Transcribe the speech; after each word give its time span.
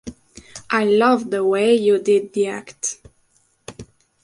I 0.71 0.83
love 0.85 1.29
the 1.29 1.43
way 1.45 1.75
you 1.75 1.99
did 2.01 2.33
the 2.33 2.47
act. 2.47 3.01